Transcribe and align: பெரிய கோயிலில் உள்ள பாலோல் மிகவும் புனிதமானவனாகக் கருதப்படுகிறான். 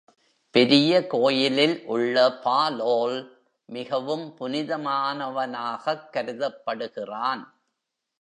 பெரிய 0.51 1.07
கோயிலில் 1.07 1.83
உள்ள 1.85 2.29
பாலோல் 2.43 3.31
மிகவும் 3.65 4.35
புனிதமானவனாகக் 4.39 6.09
கருதப்படுகிறான். 6.13 7.43